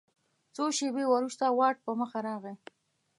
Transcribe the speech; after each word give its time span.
څو 0.55 0.63
شیبې 0.77 1.05
وروسته 1.09 1.43
واټ 1.57 1.77
په 1.85 1.91
مخه 1.99 2.19
راغی. 2.27 2.55